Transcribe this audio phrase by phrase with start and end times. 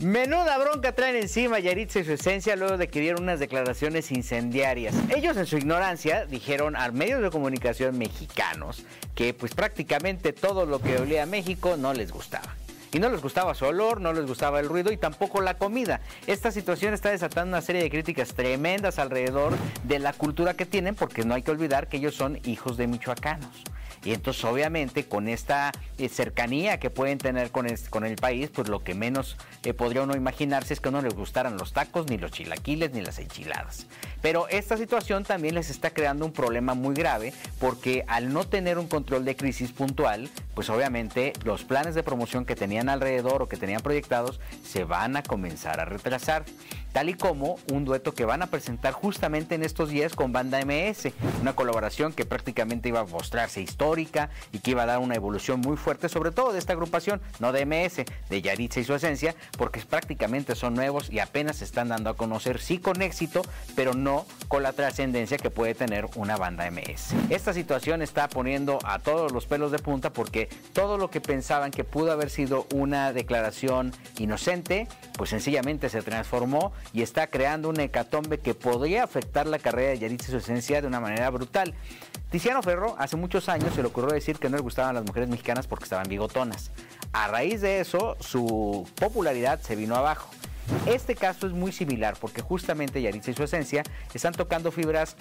[0.00, 4.94] Menuda bronca traen encima Yaritza y su esencia luego de que dieron unas declaraciones incendiarias.
[5.12, 8.84] Ellos en su ignorancia dijeron a medios de comunicación mexicanos
[9.16, 12.54] que pues prácticamente todo lo que olía a México no les gustaba.
[12.92, 16.00] Y no les gustaba su olor, no les gustaba el ruido y tampoco la comida.
[16.28, 20.94] Esta situación está desatando una serie de críticas tremendas alrededor de la cultura que tienen
[20.94, 23.64] porque no hay que olvidar que ellos son hijos de michoacanos.
[24.04, 28.50] Y entonces obviamente con esta eh, cercanía que pueden tener con el, con el país,
[28.52, 32.08] pues lo que menos eh, podría uno imaginarse es que no les gustaran los tacos,
[32.08, 33.86] ni los chilaquiles, ni las enchiladas.
[34.20, 38.78] Pero esta situación también les está creando un problema muy grave porque al no tener
[38.78, 43.48] un control de crisis puntual, pues obviamente los planes de promoción que tenían alrededor o
[43.48, 46.44] que tenían proyectados se van a comenzar a retrasar.
[46.92, 50.58] Tal y como un dueto que van a presentar justamente en estos días con Banda
[50.64, 55.14] MS, una colaboración que prácticamente iba a mostrarse histórica y que iba a dar una
[55.14, 58.94] evolución muy fuerte, sobre todo de esta agrupación, no de MS, de Yaritza y su
[58.94, 63.42] esencia, porque prácticamente son nuevos y apenas se están dando a conocer, sí con éxito,
[63.76, 64.07] pero no
[64.48, 67.14] con la trascendencia que puede tener una banda MS.
[67.30, 71.70] Esta situación está poniendo a todos los pelos de punta porque todo lo que pensaban
[71.70, 77.78] que pudo haber sido una declaración inocente, pues sencillamente se transformó y está creando un
[77.80, 81.74] hecatombe que podría afectar la carrera de Yaritza y su esencia de una manera brutal.
[82.30, 85.28] Tiziano Ferro hace muchos años se le ocurrió decir que no le gustaban las mujeres
[85.28, 86.70] mexicanas porque estaban bigotonas.
[87.12, 90.30] A raíz de eso, su popularidad se vino abajo.
[90.86, 93.82] Este caso es muy similar porque justamente Yaritza y su esencia
[94.14, 95.16] están tocando fibras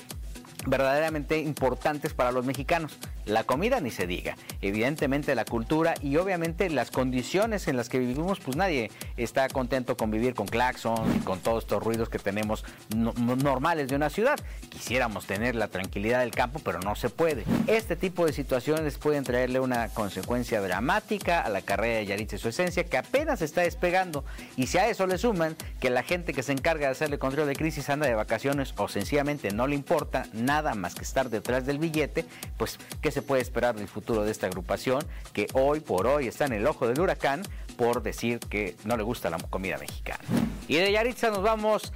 [0.65, 2.97] verdaderamente importantes para los mexicanos.
[3.25, 7.99] La comida ni se diga, evidentemente la cultura y obviamente las condiciones en las que
[7.99, 12.19] vivimos, pues nadie está contento con vivir con claxon y con todos estos ruidos que
[12.19, 12.63] tenemos
[12.95, 14.39] normales de una ciudad.
[14.69, 17.43] Quisiéramos tener la tranquilidad del campo, pero no se puede.
[17.67, 22.39] Este tipo de situaciones pueden traerle una consecuencia dramática a la carrera de Yaritza y
[22.39, 24.23] su esencia, que apenas está despegando.
[24.55, 27.47] Y si a eso le suman que la gente que se encarga de hacerle control
[27.47, 31.65] de crisis anda de vacaciones o sencillamente no le importa nada más que estar detrás
[31.65, 32.25] del billete,
[32.57, 35.03] pues que se puede esperar del futuro de esta agrupación
[35.33, 37.43] que hoy por hoy está en el ojo del huracán
[37.77, 40.23] por decir que no le gusta la comida mexicana.
[40.67, 41.93] Y de Yaritza nos vamos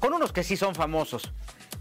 [0.00, 1.30] con unos que sí son famosos.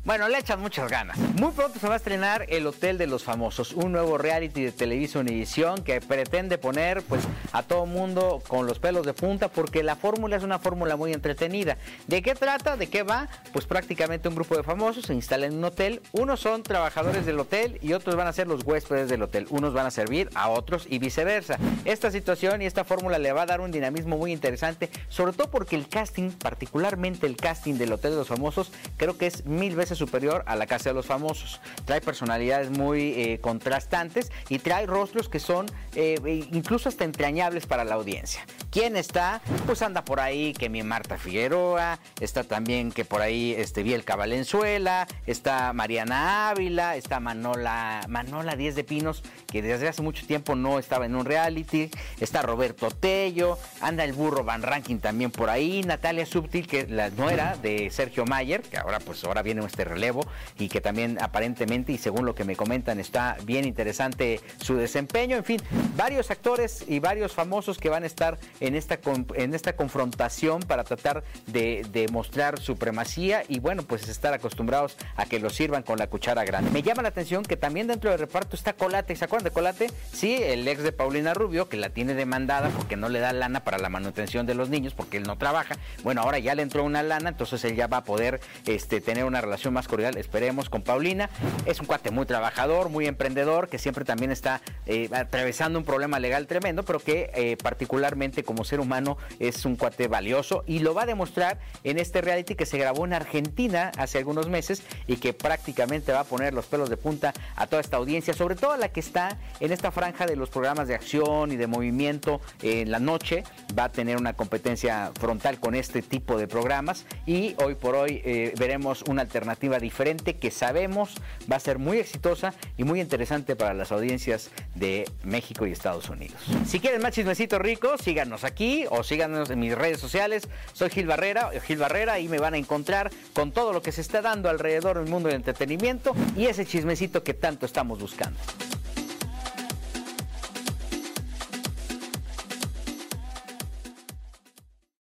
[0.03, 1.15] Bueno, le echan muchas ganas.
[1.39, 4.71] Muy pronto se va a estrenar El Hotel de los Famosos, un nuevo reality de
[4.71, 9.83] televisión edición que pretende poner pues a todo mundo con los pelos de punta porque
[9.83, 11.77] la fórmula es una fórmula muy entretenida.
[12.07, 12.77] ¿De qué trata?
[12.77, 13.29] ¿De qué va?
[13.53, 16.01] Pues prácticamente un grupo de famosos se instala en un hotel.
[16.13, 19.45] Unos son trabajadores del hotel y otros van a ser los huéspedes del hotel.
[19.51, 21.59] Unos van a servir a otros y viceversa.
[21.85, 25.51] Esta situación y esta fórmula le va a dar un dinamismo muy interesante, sobre todo
[25.51, 29.75] porque el casting, particularmente el casting del Hotel de los Famosos, creo que es mil
[29.75, 31.59] veces superior a la Casa de los Famosos.
[31.85, 35.65] Trae personalidades muy eh, contrastantes y trae rostros que son
[35.95, 38.45] eh, incluso hasta entrañables para la audiencia.
[38.69, 39.41] ¿Quién está?
[39.65, 44.15] Pues anda por ahí que mi Marta Figueroa, está también que por ahí este, Bielka
[44.15, 50.55] Valenzuela, está Mariana Ávila, está Manola, Manola Díez de Pinos, que desde hace mucho tiempo
[50.55, 55.49] no estaba en un reality, está Roberto Tello, anda el burro Van Ranking también por
[55.49, 59.80] ahí, Natalia Subtil, que la nuera de Sergio Mayer, que ahora pues ahora viene este
[59.83, 60.25] relevo
[60.57, 65.37] y que también aparentemente y según lo que me comentan está bien interesante su desempeño.
[65.37, 65.61] En fin,
[65.95, 68.99] varios actores y varios famosos que van a estar en esta,
[69.35, 75.39] en esta confrontación para tratar de demostrar supremacía y bueno, pues estar acostumbrados a que
[75.39, 76.71] lo sirvan con la cuchara grande.
[76.71, 79.15] Me llama la atención que también dentro del reparto está Colate.
[79.15, 79.91] ¿Se acuerdan de Colate?
[80.11, 83.63] Sí, el ex de Paulina Rubio, que la tiene demandada porque no le da lana
[83.63, 85.75] para la manutención de los niños, porque él no trabaja.
[86.03, 89.25] Bueno, ahora ya le entró una lana, entonces él ya va a poder este, tener
[89.25, 91.29] una relación más cordial, esperemos, con Paulina.
[91.65, 96.19] Es un cuate muy trabajador, muy emprendedor, que siempre también está eh, atravesando un problema
[96.19, 100.93] legal tremendo, pero que eh, particularmente como ser humano es un cuate valioso y lo
[100.93, 105.17] va a demostrar en este reality que se grabó en Argentina hace algunos meses y
[105.17, 108.71] que prácticamente va a poner los pelos de punta a toda esta audiencia, sobre todo
[108.71, 112.41] a la que está en esta franja de los programas de acción y de movimiento
[112.61, 113.43] en la noche.
[113.77, 118.21] Va a tener una competencia frontal con este tipo de programas y hoy por hoy
[118.23, 121.15] eh, veremos una alternativa diferente que sabemos
[121.51, 126.09] va a ser muy exitosa y muy interesante para las audiencias de México y Estados
[126.09, 126.37] Unidos.
[126.65, 130.47] Si quieren más chismecito rico, síganos aquí o síganos en mis redes sociales.
[130.73, 134.01] Soy Gil Barrera, Gil Barrera, y me van a encontrar con todo lo que se
[134.01, 138.39] está dando alrededor del mundo del entretenimiento y ese chismecito que tanto estamos buscando.